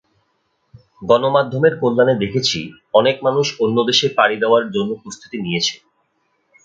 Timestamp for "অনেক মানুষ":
2.93-3.47